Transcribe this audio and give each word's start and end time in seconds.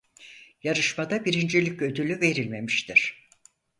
Yarışmada 0.63 1.25
birincilik 1.25 1.81
ödülü 1.81 2.21
verilmemiştir. 2.21 3.29